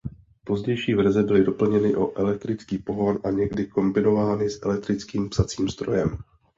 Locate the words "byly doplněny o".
1.23-2.17